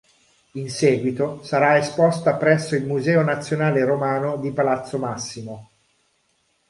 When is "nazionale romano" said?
3.21-4.35